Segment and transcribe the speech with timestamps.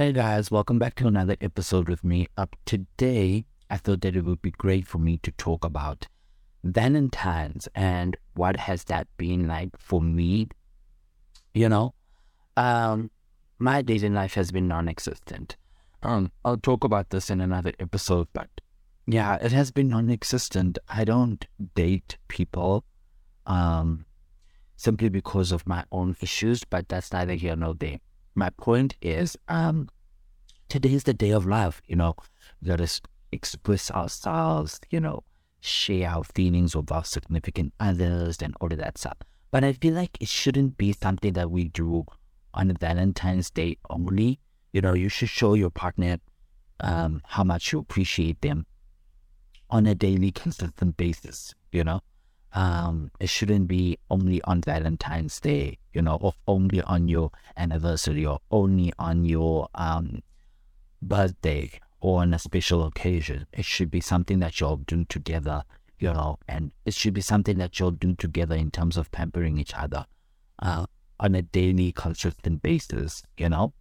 [0.00, 2.26] Hey guys, welcome back to another episode with me.
[2.34, 6.08] Up today, I thought that it would be great for me to talk about
[6.64, 10.48] Valentine's and what has that been like for me.
[11.52, 11.92] You know,
[12.56, 13.10] um,
[13.58, 15.58] my dating life has been non-existent.
[16.02, 18.48] Um, I'll talk about this in another episode, but
[19.06, 20.78] yeah, it has been non-existent.
[20.88, 21.44] I don't
[21.74, 22.86] date people,
[23.44, 24.06] um,
[24.76, 27.98] simply because of my own issues, but that's neither here nor there
[28.34, 29.88] my point is, um,
[30.68, 31.80] today is the day of love.
[31.86, 32.14] You know,
[32.60, 32.88] we gotta
[33.32, 34.80] express ourselves.
[34.90, 35.24] You know,
[35.60, 39.18] share our feelings with our significant others and all of that stuff.
[39.50, 42.04] But I feel like it shouldn't be something that we do
[42.54, 44.38] on Valentine's Day only.
[44.72, 46.18] You know, you should show your partner
[46.80, 48.66] um, how much you appreciate them
[49.68, 51.54] on a daily, consistent basis.
[51.72, 52.00] You know,
[52.52, 58.26] um, it shouldn't be only on Valentine's Day, you know, or only on your anniversary
[58.26, 60.22] or only on your um,
[61.00, 63.46] birthday or on a special occasion.
[63.52, 65.62] It should be something that you'll do together,
[65.98, 69.58] you know, and it should be something that you'll do together in terms of pampering
[69.58, 70.06] each other
[70.60, 70.86] uh,
[71.20, 73.72] on a daily, consistent basis, you know.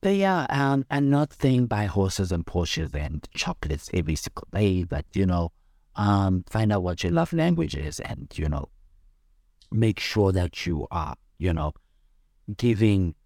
[0.00, 4.84] But yeah, um, I'm not saying buy horses and Porsches and chocolates every single day,
[4.84, 5.50] but you know,
[5.98, 8.70] um, find out what your love language is and, you know,
[9.70, 11.72] make sure that you are, you know,
[12.56, 13.16] giving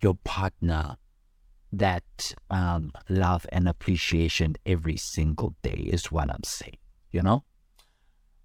[0.00, 0.96] your partner
[1.72, 6.78] that um, love and appreciation every single day is what I'm saying,
[7.10, 7.44] you know?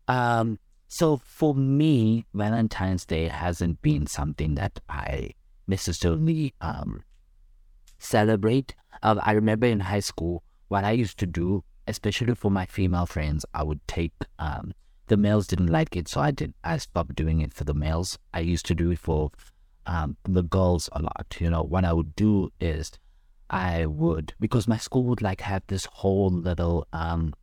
[0.08, 5.31] Um, so for me, Valentine's Day hasn't been something that I
[5.67, 7.03] necessarily um,
[8.00, 8.75] celebrate.
[9.03, 13.05] Uh, I remember in high school, what I used to do especially for my female
[13.05, 14.73] friends, I would take um,
[15.08, 16.53] the males didn't like it, so I did.
[16.64, 18.17] I stopped doing it for the males.
[18.33, 19.31] I used to do it for
[19.86, 21.38] um, the girls a lot.
[21.39, 22.91] You know, what I would do is
[23.50, 27.33] I would because my school would like have this whole little um,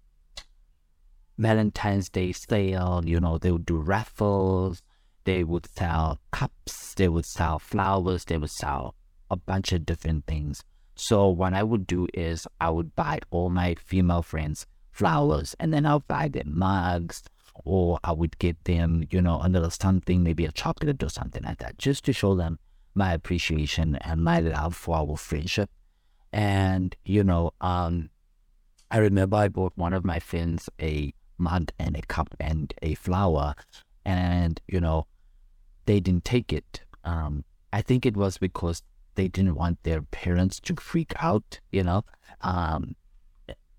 [1.39, 3.03] Valentine's Day sale.
[3.05, 4.83] You know, they would do raffles.
[5.25, 6.95] They would sell cups.
[6.95, 8.25] They would sell flowers.
[8.25, 8.97] They would sell
[9.31, 10.65] a bunch of different things.
[11.03, 15.75] So what I would do is I would buy all my female friends flowers and
[15.75, 17.25] then I'll buy them mugs
[17.65, 21.43] or I would get them, you know, a little something, maybe a chocolate or something
[21.43, 22.61] like that, just to show them
[22.95, 25.71] my appreciation and my love for our friendship.
[26.33, 28.11] And, you know, um,
[28.89, 32.95] I remember I bought one of my friends a mug and a cup and a
[32.95, 33.57] flower
[34.05, 35.09] and, you know,
[35.87, 36.83] they didn't take it.
[37.03, 38.85] Um, I think it was because
[39.15, 42.05] they didn't want their parents to freak out, you know.
[42.41, 42.97] Um,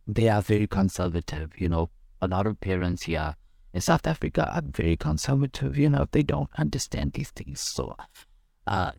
[0.07, 1.89] they are very conservative, you know.
[2.21, 3.35] A lot of parents here
[3.73, 7.59] in South Africa are very conservative, you know, they don't understand these things.
[7.59, 7.95] So,
[8.67, 8.91] uh,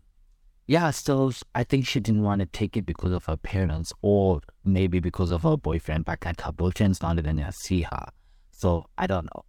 [0.66, 4.40] yeah, so I think she didn't want to take it because of her parents or
[4.64, 8.06] maybe because of her boyfriend, but like her boyfriend's not even see her.
[8.50, 9.44] So I don't know.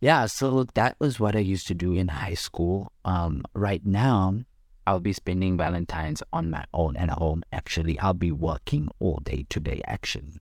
[0.00, 2.90] Yeah, so that was what I used to do in high school.
[3.04, 4.40] Um, right now,
[4.90, 7.44] I'll be spending Valentine's on my own at home.
[7.52, 9.82] Actually, I'll be working all day today.
[9.86, 10.40] Actually,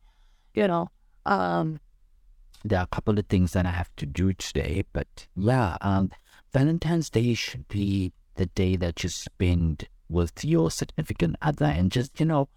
[0.56, 0.90] you know,
[1.28, 1.80] um,
[2.66, 6.09] there are a couple of things that I have to do today, but yeah, um,
[6.52, 12.20] Valentine's Day should be the day that you spend with your significant other and just,
[12.20, 12.50] you know,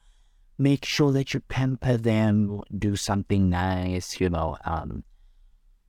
[0.57, 5.05] make sure that you pamper them, do something nice, you know, um,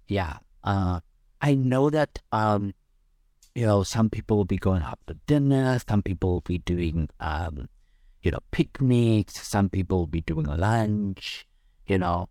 [0.09, 0.99] yeah, uh,
[1.39, 2.73] I know that, um,
[3.55, 7.09] you know, some people will be going out to dinner, some people will be doing,
[7.19, 7.69] um,
[8.21, 11.45] you know, picnics, some people will be doing a lunch,
[11.87, 12.29] you know,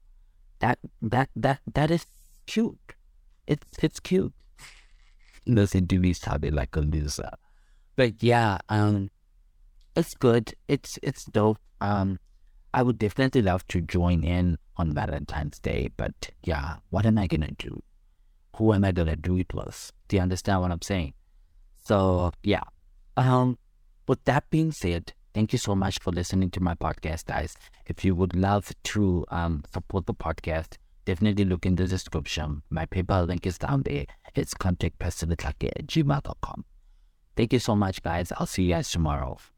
[0.58, 2.06] that, that, that, that is
[2.46, 2.94] cute.
[3.46, 4.32] It's, it's cute.
[5.46, 7.30] Listen to me sounding like a loser.
[7.94, 9.10] But yeah, um,
[9.94, 10.54] it's good.
[10.66, 11.58] It's, it's dope.
[11.80, 12.18] Um,
[12.74, 17.26] I would definitely love to join in on Valentine's Day, but yeah, what am I
[17.26, 17.82] gonna do?
[18.56, 19.92] who am I gonna do it with?
[20.12, 21.14] Do you understand what I'm saying?
[21.82, 22.64] So yeah.
[23.16, 23.56] Um
[24.06, 27.56] with that being said, thank you so much for listening to my podcast, guys.
[27.86, 30.76] If you would love to um support the podcast,
[31.06, 32.60] definitely look in the description.
[32.68, 34.04] My PayPal link is down there.
[34.34, 36.66] It's contactprestonletlhake at gmail.com.
[37.34, 38.34] Thank you so much, guys.
[38.36, 39.38] I'll see you guys tomorrow.